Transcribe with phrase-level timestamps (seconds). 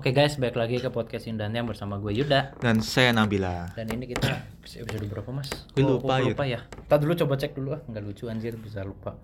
[0.00, 2.56] Oke guys, balik lagi ke podcast Indan yang bersama gue Yuda.
[2.56, 3.68] Dan saya Nabila.
[3.76, 5.52] Dan ini kita episode berapa mas?
[5.76, 6.64] Gue Oh, lupa, lupa ya?
[6.72, 9.20] Kita dulu coba cek dulu ah, nggak lucu anjir bisa lupa.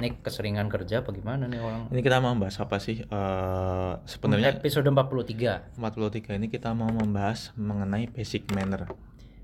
[0.00, 1.92] Ini keseringan kerja apa gimana nih orang?
[1.92, 3.04] Ini kita mau membahas apa sih?
[3.04, 8.88] Eh sebenarnya Episode 43 43 ini kita mau membahas mengenai basic manner.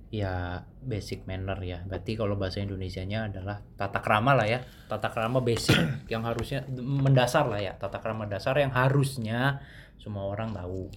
[0.09, 1.85] Ya basic manner ya.
[1.85, 4.65] Berarti kalau bahasa Indonesianya adalah tata krama lah ya.
[4.89, 5.77] Tata krama basic
[6.09, 7.77] yang harusnya mendasar lah ya.
[7.77, 9.61] Tata krama dasar yang harusnya
[9.97, 10.89] semua orang tahu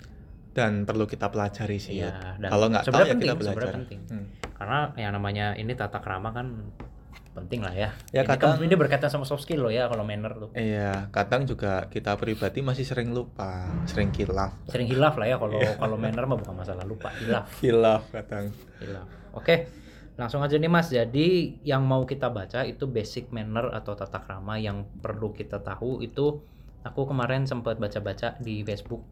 [0.51, 2.33] Dan perlu kita pelajari sih ya.
[2.35, 3.71] dan Kalau nggak tahu ya penting, kita belajar.
[3.75, 3.99] penting.
[4.07, 4.25] Hmm.
[4.51, 6.73] Karena yang namanya ini tata krama kan
[7.31, 7.93] penting lah ya.
[8.09, 10.49] Ya, ini, kadang- kan- ini berkaitan sama soft skill loh ya kalau manner tuh.
[10.51, 14.57] Iya, kadang juga kita pribadi masih sering lupa, sering kilaf.
[14.65, 15.77] Sering hilaf lah ya kalau Iya.
[15.77, 18.49] kalau manner mah bukan masalah lupa, hilaf, Kilaf kadang.
[18.79, 19.05] hilaf.
[19.31, 19.69] Oke.
[20.15, 20.89] Langsung aja nih Mas.
[20.89, 26.01] Jadi yang mau kita baca itu basic manner atau tata krama yang perlu kita tahu
[26.01, 26.41] itu
[26.87, 29.03] aku kemarin sempat baca-baca di Facebook.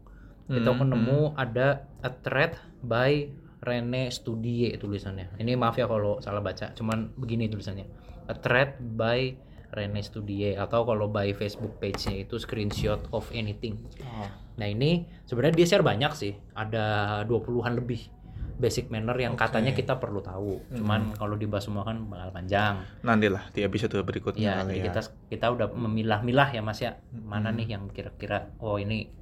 [0.46, 3.28] Itu aku Hmm, nemu ada a thread by
[3.66, 5.34] Rene Studie tulisannya.
[5.42, 7.86] Ini maaf ya kalau salah baca, cuman begini tulisannya.
[8.30, 9.34] A thread by
[9.74, 13.82] Rene Studie atau kalau by Facebook page-nya itu screenshot of anything.
[14.06, 16.32] Oh, Nah, ini sebenarnya dia share banyak sih.
[16.56, 18.08] Ada 20-an lebih
[18.56, 19.44] basic manner yang Oke.
[19.44, 20.64] katanya kita perlu tahu.
[20.72, 22.80] Cuman kalau dibahas semua kan bakal panjang.
[23.00, 24.84] nantilah di episode Ya, berikutnya kali jadi ya.
[24.88, 26.96] kita kita udah memilah-milah ya Mas ya.
[27.12, 27.60] Mana Hmm.
[27.60, 29.12] nih yang kira-kira oh ini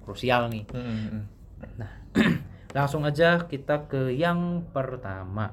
[0.00, 0.64] krusial nih.
[0.70, 1.24] Hmm, hmm, hmm.
[2.76, 5.50] Langsung aja kita ke yang pertama.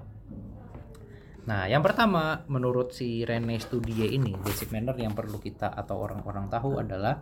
[1.44, 6.48] Nah, yang pertama menurut si Rene Studie ini, basic manner yang perlu kita atau orang-orang
[6.48, 7.20] tahu adalah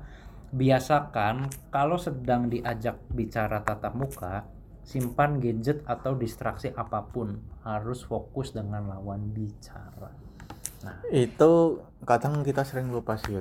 [0.52, 4.46] biasakan kalau sedang diajak bicara tatap muka,
[4.82, 10.12] simpan gadget atau distraksi apa pun, harus fokus dengan lawan bicara.
[10.82, 13.38] Nah, Itu kadang kita sering lupa sih,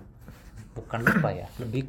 [0.75, 1.89] bukan lupa ya, lebih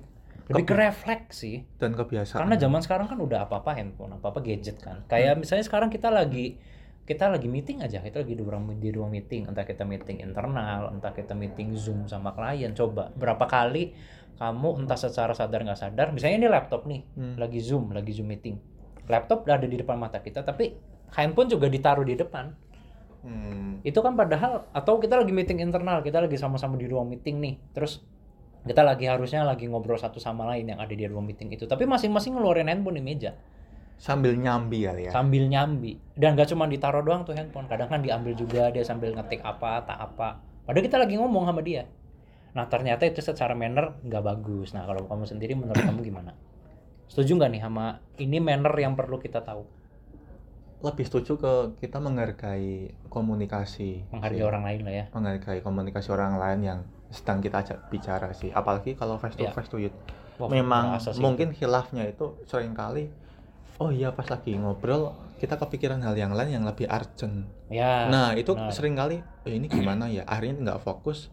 [0.51, 1.63] lebih ke refleks sih.
[1.79, 2.43] dan kebiasaan.
[2.43, 5.03] Karena zaman sekarang kan udah apa-apa handphone, apa-apa gadget kan.
[5.07, 6.59] Kayak misalnya sekarang kita lagi
[7.01, 10.91] kita lagi meeting aja, kita lagi di ruang di ruang meeting, entah kita meeting internal,
[10.91, 12.71] entah kita meeting Zoom sama klien.
[12.71, 13.91] Coba berapa kali
[14.39, 17.35] kamu entah secara sadar nggak sadar, misalnya ini laptop nih, Hmm.
[17.37, 18.57] lagi Zoom, lagi Zoom meeting.
[19.09, 20.77] Laptop udah ada di depan mata kita, tapi
[21.15, 22.53] handphone juga ditaruh di depan.
[23.21, 23.79] Hmm.
[23.85, 27.55] Itu kan padahal atau kita lagi meeting internal, kita lagi sama-sama di ruang meeting nih.
[27.73, 28.01] Terus
[28.61, 31.65] kita lagi harusnya lagi ngobrol satu sama lain yang ada di ruang meeting itu.
[31.65, 33.33] Tapi masing-masing ngeluarin handphone di meja
[34.01, 35.11] Sambil nyambi kali ya.
[35.13, 36.01] sambil nyambi.
[36.17, 39.85] Dan gak cuma ditaruh doang tuh handphone, kadang kan diambil juga dia sambil ngetik apa,
[39.85, 40.41] tak apa.
[40.65, 41.85] Padahal kita lagi ngomong sama dia.
[42.57, 44.73] Nah ternyata itu secara manner nggak bagus.
[44.73, 46.33] Nah kalau kamu sendiri menurut kamu gimana?
[47.11, 47.85] Setuju nggak nih sama
[48.15, 49.67] ini manner yang perlu kita tahu?
[50.79, 54.07] Lebih setuju ke kita menghargai komunikasi.
[54.09, 54.47] Menghargai sih.
[54.47, 55.05] orang lain lah ya.
[55.11, 56.79] menghargai komunikasi orang lain yang
[57.11, 59.51] sedang kita ajak bicara sih apalagi kalau face to Iya.
[59.51, 59.77] face to.
[60.39, 63.11] Wah, memang mungkin hilafnya itu sering kali
[63.77, 67.51] oh iya pas lagi ngobrol kita kepikiran hal yang lain yang lebih urgent.
[67.67, 68.07] Ya.
[68.07, 68.71] nah itu benar.
[68.71, 71.27] sering kali eh, ini gimana ya akhirnya nggak fokus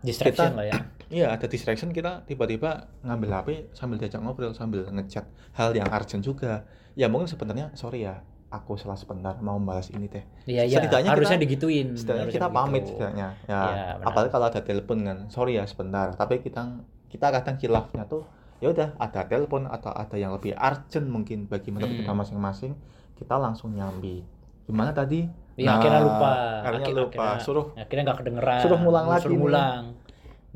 [0.00, 0.74] distraction kita- lah ya.
[1.08, 6.20] Iya ada distraction kita tiba-tiba ngambil HP sambil diajak ngobrol sambil ngechat hal yang urgent
[6.20, 10.78] juga ya mungkin sebenarnya sorry ya aku salah sebentar mau membalas ini teh Iya iya.
[10.78, 11.88] Setidaknya Harusnya kita- digituin.
[11.92, 12.90] setidaknya harusnya kita pamit begitu.
[12.92, 14.04] setidaknya ya benar.
[14.04, 16.62] apalagi kalau ada telepon kan sorry ya sebentar tapi kita
[17.06, 18.22] kita kadang kilafnya tuh
[18.56, 22.00] ya udah ada telepon atau ada yang lebih urgent mungkin bagi menurut Hmm.
[22.00, 22.72] kita masing-masing
[23.14, 24.22] kita langsung nyambi
[24.64, 26.30] gimana tadi Iya, Nah, akhirnya lupa.
[26.60, 29.42] akhirnya Akhir- lupa akhirnya- suruh akhirnya nggak kedengeran Suruh ngulang lagi suruh nih.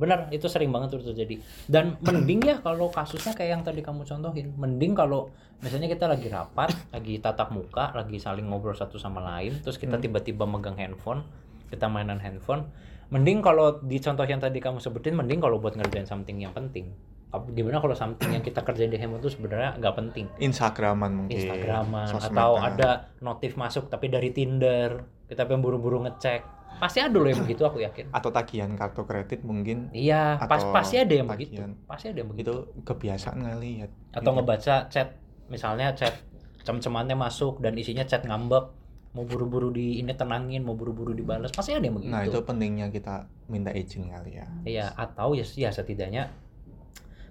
[0.00, 1.36] Benar itu sering banget tuh terjadi.
[1.68, 5.28] Dan mending ya kalau kasusnya kayak yang tadi kamu contohin mending kalau
[5.60, 10.00] misalnya kita lagi rapat lagi tatap muka lagi saling ngobrol satu sama lain terus kita
[10.00, 10.04] Hmm.
[10.08, 11.20] tiba-tiba megang handphone
[11.68, 12.64] kita mainan handphone
[13.12, 16.94] mending kalau di contoh yang tadi kamu sebutin mending kalau buat ngerjain something yang penting.
[17.30, 20.26] Gimana kalau something yang kita kerjain di handphone itu sebenarnya nggak penting?
[20.38, 22.90] Instagraman mungkin Instagraman sosmed, atau ada
[23.22, 27.82] notif masuk tapi dari Tinder kita pengen buru-buru ngecek pasti ada loh yang begitu aku
[27.82, 28.12] yakin.
[28.14, 29.90] Atau tagihan kartu kredit mungkin.
[29.90, 31.58] Iya pas pasti ada yang begitu.
[31.58, 31.72] tagihan.
[31.84, 32.44] pasti ada yang begitu.
[32.46, 32.54] Itu
[32.86, 33.86] kebiasaan kali ya.
[34.14, 35.18] Atau ngebaca chat
[35.50, 36.14] misalnya chat
[36.62, 38.76] cem-cemannya masuk dan isinya chat ngambek
[39.10, 42.14] mau buru-buru di ini tenangin mau buru-buru dibalas pasti ada yang begitu.
[42.14, 44.46] Nah itu pentingnya kita minta izin kali ya.
[44.62, 46.30] Iya atau ya ya setidaknya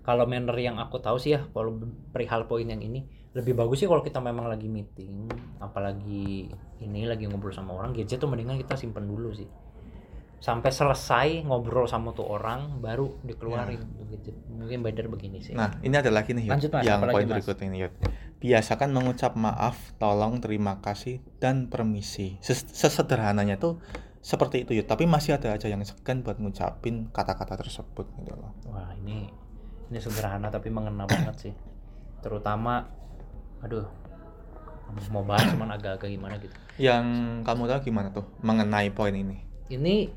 [0.04, 1.80] kalau manner yang aku tahu sih ya kalau
[2.12, 5.30] perihal poin yang ini lebih bagus sih kalau kita memang lagi meeting
[5.60, 6.50] apalagi
[6.80, 9.46] ini lagi ngobrol sama orang gadget tuh mendingan kita simpen dulu sih
[10.40, 15.78] sampai selesai ngobrol sama tuh orang baru dikeluarin tuh gadget mungkin better begini sih Nah,
[15.84, 16.84] ini ada lagi nih Yud, Lanjut, Mas.
[16.88, 17.31] yang poin Mas?
[17.38, 17.94] berikutnya ini Yud.
[18.40, 22.40] Biasakan mengucap maaf, tolong, terima kasih, dan permisi.
[22.40, 23.84] Ses- Sesederhananya tuh
[24.24, 24.88] seperti itu Yud.
[24.88, 28.56] Tapi masih ada aja yang segan buat ngucapin kata-kata tersebut gitu loh.
[28.66, 29.28] wah ini
[29.92, 31.54] ini sederhana tapi mengena banget sih
[32.20, 32.88] terutama
[33.62, 33.86] aduh
[35.08, 37.06] mau bahas cuman agak-agak gimana gitu Yang
[37.44, 39.38] kamu tahu gimana tuh mengenai poin ini?
[39.70, 40.10] ini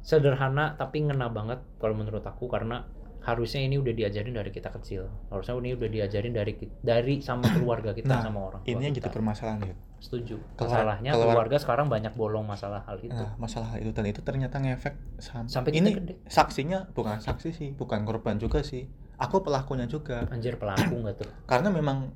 [0.00, 2.84] sederhana tapi ngena banget kalau menurut aku karena
[3.22, 7.94] harusnya ini udah diajarin dari kita kecil harusnya ini udah diajarin dari dari sama keluarga
[7.94, 9.06] kita Nah, sama orang tua Ini yang kita.
[9.06, 9.78] jadi permasalahan Yud.
[9.96, 14.04] setuju Keluar- masalahnya keluar- keluarga sekarang banyak bolong masalah hal itu Nah, masalah itu dan
[14.04, 16.18] itu ternyata ngefek sam- Sampai ini gede.
[16.26, 18.90] saksinya bukan saksi sih, bukan korban juga sih.
[19.16, 20.26] Aku pelakunya juga.
[20.26, 22.10] anjir pelaku nggak tuh karena memang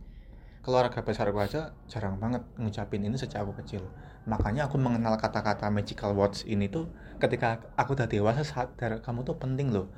[0.67, 3.87] keluarga besar gue aja jarang banget ngucapin ini sejak aku kecil.
[4.27, 6.91] Makanya aku mengenal kata-kata magical words ini tuh
[7.23, 9.95] ketika aku udah dewasa sadar kamu tuh penting loh.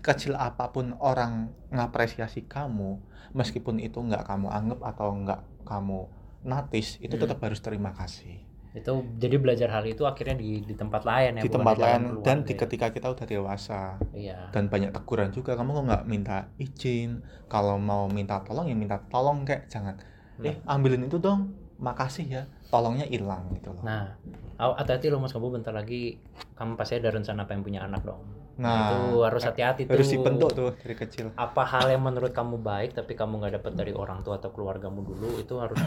[0.00, 3.04] Kecil apa pun orang ngapresiasi kamu
[3.36, 6.08] meskipun itu nggak kamu anggap atau nggak kamu
[6.48, 7.28] notice itu Hmm.
[7.28, 11.42] tetap harus terima kasih itu jadi belajar hal itu akhirnya di di tempat lain ya
[11.42, 12.20] di tempat lain.
[12.20, 12.60] dan di ya.
[12.66, 14.52] ketika kita udah dewasa iya.
[14.52, 17.24] dan banyak teguran juga kamu kok nggak minta izin?
[17.48, 19.96] Kalau mau minta tolong ya minta tolong kayak jangan.
[20.44, 21.56] Eh ambilin itu dong.
[21.80, 22.42] Makasih ya.
[22.68, 23.80] Tolongnya hilang gitu loh.
[23.80, 24.20] Nah
[24.58, 26.20] hati-hati loh mas kamu bentar lagi
[26.58, 28.20] kamu pasti ada rencana pengen punya anak dong.
[28.58, 29.96] Nah itu harus hati-hati tuh.
[29.96, 31.32] harus dibentuk tuh dari kecil.
[31.38, 35.00] Apa hal yang menurut kamu baik tapi kamu nggak dapat dari orang tua atau keluargamu
[35.06, 35.78] dulu itu harus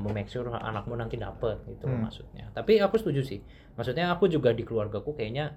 [0.00, 2.06] make sure anakmu nanti dapet gitu Hmm.
[2.08, 2.50] maksudnya.
[2.50, 3.40] Tapi aku setuju sih.
[3.78, 5.54] Maksudnya aku juga di keluargaku kayaknya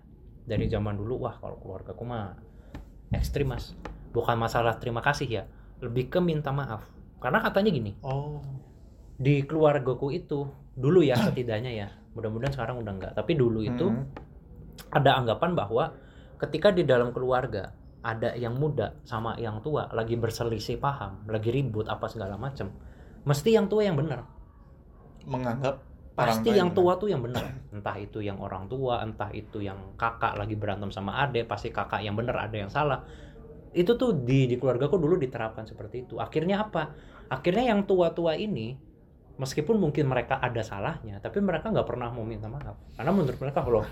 [0.47, 2.37] dari zaman dulu wah kalau keluargaku mah
[3.13, 3.73] ekstrim mas.
[4.13, 5.43] Bukan masalah terima kasih ya
[5.81, 6.85] lebih ke minta maaf.
[7.17, 8.41] Karena katanya gini oh.
[9.17, 10.45] di keluargaku itu
[10.77, 13.11] dulu ya setidaknya ya mudah-mudahan sekarang udah enggak.
[13.17, 14.05] Tapi dulu itu Hmm.
[14.93, 15.93] ada anggapan bahwa
[16.37, 17.73] ketika di dalam keluarga
[18.05, 22.71] ada yang muda sama yang tua lagi berselisih paham, lagi ribut apa segala macam,
[23.27, 24.23] mesti yang tua yang benar.
[25.27, 25.83] menganggap
[26.17, 27.45] Pasti yang tua tuh yang benar.
[27.69, 32.01] Entah itu yang orang tua, entah itu yang kakak lagi berantem sama ade, pasti kakak
[32.01, 33.05] yang benar, ada yang salah.
[33.69, 36.17] Itu tuh di di keluargaku dulu diterapkan seperti itu.
[36.17, 36.89] Akhirnya apa?
[37.29, 38.73] Akhirnya yang tua-tua ini
[39.37, 42.81] meskipun mungkin mereka ada salahnya, tapi mereka nggak pernah mau minta maaf.
[42.97, 43.85] Karena menurut mereka kalau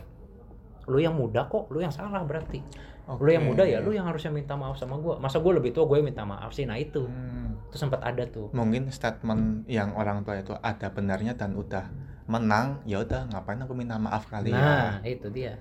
[0.89, 2.57] lu yang muda kok, lu yang salah berarti.
[3.07, 5.15] Lu yang muda ya, lu yang harusnya minta maaf sama gua.
[5.15, 6.65] Masa gua lebih tua, gue minta maaf sih.
[6.65, 7.53] Nah itu, Hmm.
[7.69, 8.49] itu sempat ada tuh.
[8.49, 11.85] mungkin statement yang orang tua itu ada benarnya dan udah
[12.25, 15.53] menang ya udah ngapain aku minta maaf kali Nah, ya itu dia.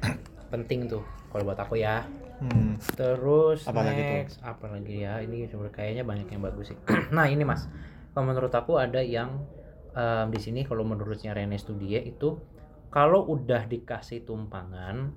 [0.52, 2.08] Penting tuh kalau buat aku ya.
[2.40, 2.80] Hmm.
[2.96, 4.12] Terus Apa lagi tuh?
[4.16, 5.20] next apa lagi ya?
[5.20, 6.78] Ini sebenarnya kayaknya banyak yang bagus sih.
[7.12, 7.68] nah, ini Mas.
[8.10, 9.44] Kalau menurut aku ada yang
[9.92, 12.40] em, di sini kalau menurutnya Rene Studie itu
[12.88, 15.12] kalau udah dikasih tumpangan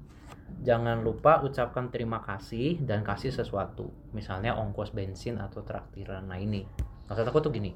[0.62, 3.90] jangan lupa ucapkan terima kasih dan kasih sesuatu.
[4.14, 6.30] Misalnya ongkos bensin atau traktiran.
[6.30, 6.62] Nah, ini.
[7.10, 7.74] Maksud aku tuh gini.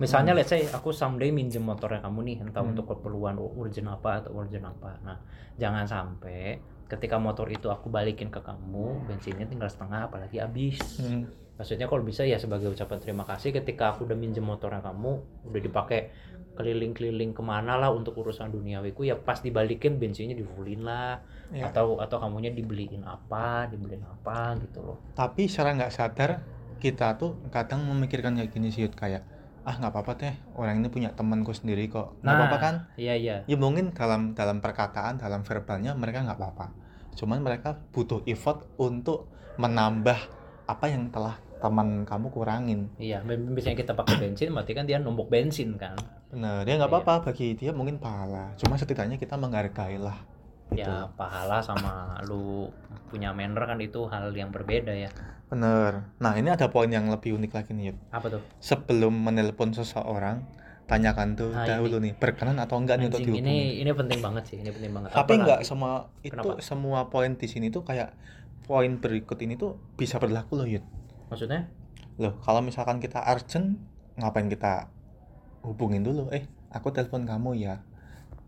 [0.00, 2.72] Misalnya let's say aku someday minjem motornya kamu nih entah Hmm.
[2.72, 4.96] untuk keperluan urgent apa atau urgent apa.
[5.04, 5.20] Nah,
[5.60, 6.56] jangan sampai
[6.88, 11.28] ketika motor itu aku balikin ke kamu bensinnya tinggal setengah apalagi habis Hmm.
[11.60, 15.60] Maksudnya kalau bisa ya sebagai ucapan terima kasih ketika aku udah minjem motornya kamu udah
[15.60, 16.08] dipakai
[16.56, 21.20] keliling-keliling ke mana lah untuk urusan duniawiku ya pas dibalikin bensinnya di fullin lah.
[21.50, 21.66] Ya.
[21.66, 24.96] atau atau kamunya dibeliin apa dibeliin apa gitu loh.
[25.18, 26.30] Tapi secara nggak sadar
[26.78, 29.26] kita tuh kadang memikirkan kayak gini sih kayak
[29.66, 32.22] ah nggak apa-apa teh orang ini punya temanku sendiri kok.
[32.22, 32.74] Nggak apa-apa kan?
[32.94, 33.36] iya iya.
[33.50, 36.66] Ya mungkin dalam dalam perkataan dalam verbalnya mereka nggak apa-apa.
[37.18, 39.26] Cuman mereka butuh effort untuk
[39.58, 40.16] menambah
[40.70, 42.88] apa yang telah teman kamu kurangin.
[42.96, 45.94] Iya misalnya kita pakai bensin berarti kan dia nombok bensin kan?
[46.28, 46.98] Bener ya nggak Iya.
[46.98, 48.56] apa-apa bagi dia mungkin pahala.
[48.56, 50.16] Cuma setidaknya kita menghargai lah
[50.70, 50.86] gitu.
[50.86, 52.70] ya pahala sama lu
[53.06, 55.10] punya manner kan itu hal yang berbeda ya.
[55.46, 56.06] Bener.
[56.16, 57.98] Nah ini ada poin yang lebih unik lagi nih Yud.
[58.08, 58.42] apa tuh?
[58.58, 60.46] Sebelum menelpon seseorang
[60.86, 64.42] tanyakan tuh Nah, dahulu nih berkenan atau enggak nih untuk dihubungi ini ini penting banget
[64.46, 65.10] sih ini penting banget.
[65.10, 65.90] Tapi Apalagi- nggak semua
[66.20, 66.62] itu Kenapa?
[66.62, 68.14] semua poin di sini tuh kayak
[68.62, 70.82] poin berikut ini tuh bisa berlaku loh Yud
[71.30, 71.70] maksudnya?
[72.20, 73.80] Loh kalau misalkan kita urgent
[74.18, 74.90] ngapain kita
[75.64, 76.28] hubungin dulu?
[76.34, 76.44] Eh
[76.74, 77.80] aku telepon kamu ya.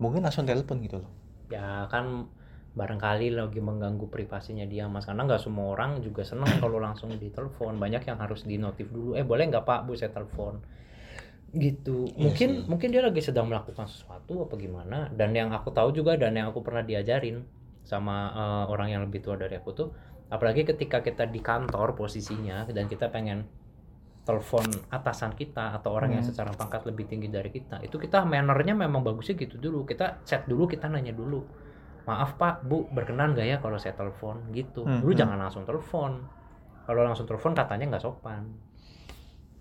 [0.02, 1.10] Mungkin langsung telepon gitu loh.
[1.48, 2.28] Ya kan
[2.72, 5.06] barangkali lagi mengganggu privasinya dia mas.
[5.06, 7.78] Karena nggak semua orang juga seneng kalau langsung ditelepon.
[7.78, 9.14] Banyak yang harus dinotif dulu.
[9.14, 10.60] Eh boleh nggak pak bu saya telepon?
[11.52, 12.08] Gitu.
[12.12, 12.68] Iya mungkin sih.
[12.68, 15.08] mungkin dia lagi sedang melakukan sesuatu apa gimana.
[15.14, 17.44] Dan yang aku tahu juga dan yang aku pernah diajarin
[17.82, 19.88] sama eh, orang yang lebih tua dari aku tuh
[20.32, 23.44] apalagi ketika kita di kantor posisinya dan kita pengen
[24.22, 26.30] telepon atasan kita atau orang yang Hmm.
[26.30, 29.84] secara pangkat lebih tinggi dari kita itu kita mannernya memang bagusnya gitu dulu.
[29.84, 31.42] Kita chat dulu kita nanya dulu
[32.02, 34.48] maaf pak bu berkenan gak ya kalau saya telepon?
[34.54, 34.86] Gitu.
[34.86, 35.20] Hmm, dulu hmm.
[35.20, 36.22] jangan langsung telepon.
[36.82, 38.42] Kalau langsung telepon katanya nggak sopan.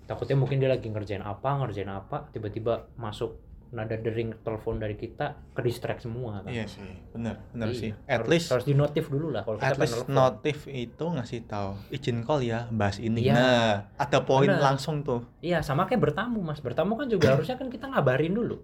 [0.10, 3.38] Takutnya mungkin dia lagi ngerjain apa ngerjain apa tiba-tiba masuk
[3.72, 7.92] nada dering telepon dari kita ke distract semua kan Iya sih, bener, bener Iya, sih.
[8.04, 10.12] At harus, least, harus di notif dulu lah kalau kita at pengen least telepon.
[10.14, 13.24] notif itu ngasih tahu izin call ya, bahas ini.
[13.24, 13.34] Iya.
[13.34, 14.60] Nah, ada poin Bener.
[14.60, 15.24] langsung tuh.
[15.40, 16.60] Iya, sama kayak bertamu, Mas.
[16.60, 18.60] Bertamu kan juga harusnya kan kita ngabarin dulu.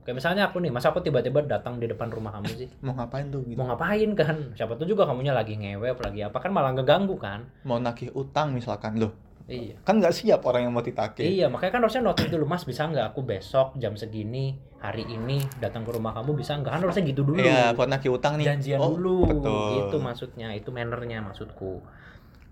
[0.00, 2.68] Kayak misalnya aku nih, masa aku tiba-tiba datang di depan rumah kamu sih?
[2.88, 3.60] Mau ngapain tuh gitu?
[3.60, 4.56] Mau ngapain kan?
[4.56, 7.44] Siapa tuh juga kamunya lagi ngewe, apa lagi apa kan malah ngeganggu kan?
[7.68, 9.12] Mau nagih utang misalkan loh,
[9.48, 9.80] Iya.
[9.80, 11.24] kan nggak siap orang yang mau ditagih.
[11.24, 12.68] Iya, makanya kan harusnya notif dulu, Mas.
[12.68, 16.68] Bisa nggak aku besok jam segini, hari ini datang ke rumah kamu bisa nggak?
[16.68, 17.40] Kan harusnya gitu dulu.
[17.40, 18.44] Iya, buat nagih utang nih.
[18.44, 19.24] Janjian Oh, dulu.
[19.24, 19.88] Betul.
[19.88, 21.80] Itu maksudnya, itu mannernya maksudku.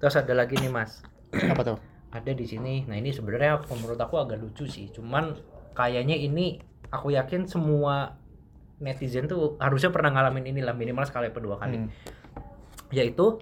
[0.01, 1.05] Terus ada lagi nih, Mas.
[1.37, 1.79] Apa tuh?
[2.17, 2.89] ada di sini.
[2.89, 4.89] Nah ini sebenarnya menurut aku agak lucu sih.
[4.89, 5.37] Cuman
[5.77, 6.57] kayaknya ini
[6.89, 8.17] aku yakin semua
[8.81, 11.77] netizen tuh harusnya pernah ngalamin inilah minimal sekali atau dua kali.
[11.81, 11.91] Hmm.
[12.93, 13.41] Yaitu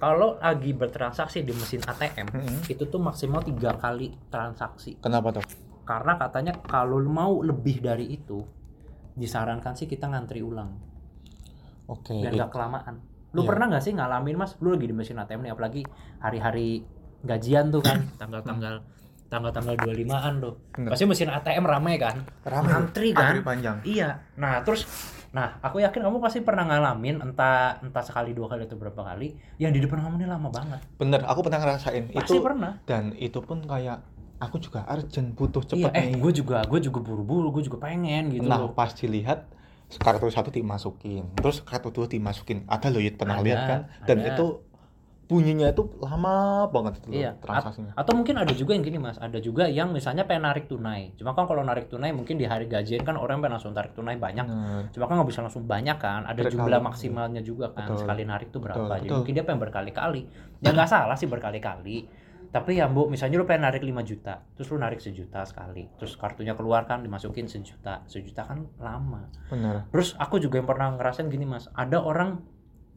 [0.00, 2.60] kalau lagi bertransaksi di mesin ATM Hmm.
[2.64, 4.96] itu tuh maksimal tiga kali transaksi.
[4.96, 5.44] Kenapa tuh?
[5.84, 8.40] Karena katanya kalau mau lebih dari itu
[9.12, 10.72] disarankan sih kita ngantri ulang
[11.86, 12.16] Oke.
[12.16, 12.96] biar it- nggak kelamaan.
[13.30, 13.48] Lu Iya.
[13.48, 14.56] pernah nggak sih ngalamin mas?
[14.58, 15.82] Lu lagi di mesin ATM nih apalagi
[16.18, 16.82] hari-hari
[17.20, 18.80] gajian tuh kan tanggal-tanggal
[19.28, 20.54] tanggal-tanggal 25-an tuh.
[20.74, 20.90] Bener.
[20.90, 22.16] Pasti mesin ATM ramai kan?
[22.42, 22.72] Ramai.
[22.72, 23.30] Antri kan?
[23.30, 23.76] Antri panjang.
[23.84, 24.18] Iya.
[24.34, 24.88] Nah, terus
[25.30, 29.26] nah, aku yakin kamu pasti pernah ngalamin entah entah sekali dua kali atau berapa kali
[29.62, 30.80] yang di depan kamu ini lama banget.
[31.00, 32.72] Bener, aku pernah ngerasain Pasti itu pernah.
[32.88, 33.98] dan itu pun kayak
[34.42, 36.20] aku juga urgent butuh Iya, cepet eh nih.
[36.22, 38.74] gue juga gue juga buru-buru, gue juga pengen gitu nah loh.
[38.74, 39.38] pas dilihat
[39.98, 44.18] kartu satu dimasukin terus kartu dua dimasukin ada loh Yud pernah Ada, lihat kan dan
[44.22, 44.28] ada.
[44.34, 44.46] itu
[45.30, 47.38] bunyinya itu lama banget itu Iya.
[47.38, 51.14] transaksinya Atau mungkin ada juga yang gini mas, ada juga yang misalnya pengen narik tunai.
[51.14, 54.18] Cuma kan kalau narik tunai mungkin di hari gajian kan orang pengen langsung tarik tunai
[54.18, 54.42] banyak.
[54.42, 54.82] Bener.
[54.90, 56.52] Cuma kan nggak bisa langsung banyak kan, ada Berkali.
[56.58, 57.86] jumlah maksimalnya juga kan.
[57.86, 58.02] Betul.
[58.02, 58.82] Sekali narik tuh berapa.
[58.82, 59.16] Betul, Jadi betul.
[59.22, 60.22] mungkin dia pengen berkali-kali.
[60.58, 61.98] Ya nggak salah sih berkali-kali.
[62.50, 66.18] Tapi ya bu, misalnya lu pengen narik 5 juta, terus lu narik sejuta sekali, terus
[66.18, 69.30] kartunya keluar kan dimasukin sejuta, sejuta kan lama.
[69.46, 72.42] bener Terus aku juga yang pernah ngerasain gini mas, ada orang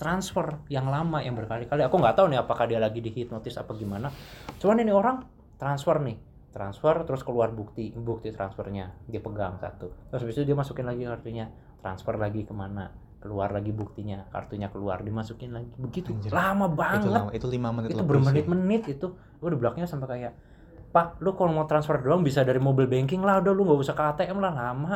[0.03, 1.87] transfer yang lama yang berkali-kali.
[1.87, 4.11] Aku nggak tahu nih apakah dia lagi dihipnotis apa gimana.
[4.59, 5.23] Cuman ini orang
[5.55, 6.19] transfer nih,
[6.51, 10.11] transfer terus keluar bukti, bukti transfernya dia pegang satu.
[10.11, 11.47] Terus habis itu dia masukin lagi kartunya,
[11.79, 12.91] transfer lagi ke mana,
[13.23, 15.71] keluar lagi buktinya, kartunya keluar dimasukin lagi.
[15.79, 16.35] Begitu Anjir.
[16.35, 17.07] lama itu banget.
[17.07, 19.07] lama itu lima menit Itu bermenit-menit itu.
[19.39, 20.33] Gue di belakangnya sampai kayak
[20.93, 23.95] Pak, lu kalau mau transfer doang bisa dari mobile banking lah, udah lu nggak usah
[23.97, 24.93] ke ATM lah lama.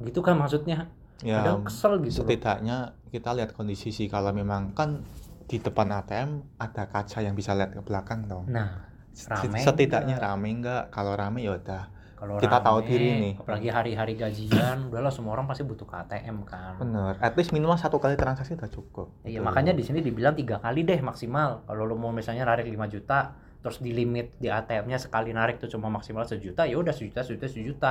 [0.00, 0.88] Gitu kan maksudnya.
[1.22, 2.16] Ya kadang kesel gitu loh.
[2.24, 2.76] setidaknya
[3.08, 5.04] kita lihat kondisi sih kalau memang kan
[5.44, 8.86] di depan ATM ada kaca yang bisa lihat ke belakang dong Nah,
[9.26, 10.24] rame setidaknya nggak?
[10.24, 11.84] rame enggak kalau rame ya udah
[12.14, 13.34] kalau kita tahu rame, diri nih.
[13.34, 16.76] apalagi hari-hari gajian, udahlah semua orang pasti butuh KTM kan.
[16.76, 19.42] bener at least minimal satu kali transaksi udah cukup Iya, Gitu.
[19.42, 21.64] makanya di sini dibilang tiga kali deh maksimal.
[21.64, 25.68] Kalau lo mau misalnya narik 5 juta, terus di limit di ATM-nya sekali narik tuh
[25.68, 27.90] cuma maksimal sejuta, ya udah sejuta, sejuta, sejuta.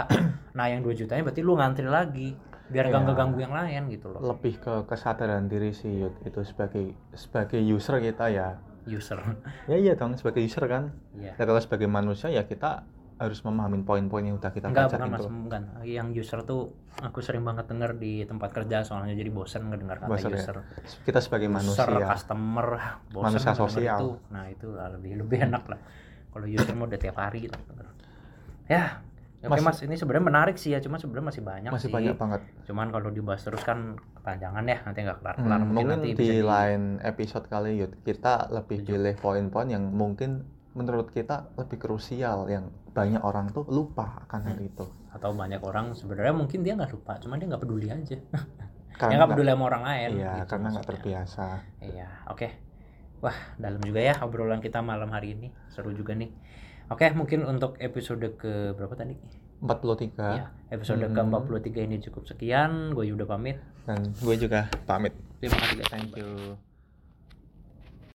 [0.54, 2.30] nah, yang 2 jutanya berarti lu ngantri lagi
[2.70, 4.22] biar nggak ganggu yang lain gitu loh.
[4.24, 6.14] lebih ke kesadaran diri sih Yud.
[6.22, 9.18] itu sebagai sebagai user kita ya User.
[9.66, 11.34] ya iya dong sebagai user kan Iya.
[11.34, 12.86] ya kalau sebagai manusia ya kita
[13.20, 15.62] harus memahami poin-poin yang udah kita Enggak, baca bukan mas, itu bukan.
[15.84, 20.08] Yang user tuh aku sering banget denger di tempat kerja soalnya jadi bosen ngedengar kata
[20.08, 20.40] Bosen ya?
[20.40, 20.58] user.
[21.04, 22.68] kita sebagai user, manusia customer,
[23.12, 23.98] bosen Manusia sosial.
[24.00, 24.10] Itu.
[24.32, 25.80] Nah itu lebih lebih enak lah.
[26.32, 27.60] Kalau user mau udah tiap hari gitu.
[28.72, 29.04] Ya,
[29.42, 31.96] oke Mas- mas, ini sebenarnya menarik sih ya, cuma sebenarnya masih banyak masih sih.
[31.96, 33.80] banyak banget Cuman kalau dibahas terus kan
[34.14, 35.60] kepanjangan ya, nanti nggak kelar Hmm, kelar.
[35.64, 38.90] mungkin nanti di bisa lain episode kali Yud kita lebih Setuju.
[38.92, 44.58] pilih poin-poin yang mungkin menurut kita lebih krusial yang banyak orang tuh lupa akan hal
[44.60, 44.70] Hmm.
[44.70, 48.18] itu atau banyak orang sebenarnya mungkin dia nggak lupa, cuman dia nggak peduli aja.
[49.00, 50.10] karena nggak peduli sama orang lain.
[50.20, 51.46] iya gitu karena nggak terbiasa
[51.80, 52.48] Iya, oke.
[53.20, 55.48] Wah, dalam juga ya obrolan kita malam hari ini.
[55.68, 56.30] Seru juga nih.
[56.90, 59.14] Oke, mungkin untuk episode ke berapa tadi?
[59.60, 61.14] 43 Ya, episode Hmm.
[61.14, 62.92] ke-43 ini cukup sekian.
[62.92, 63.60] Gue Yuda pamit.
[63.86, 65.90] dan gue juga pamit Terima kasih guys.
[65.90, 66.69] thank you